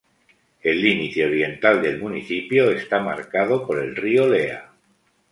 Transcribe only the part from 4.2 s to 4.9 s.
Lea.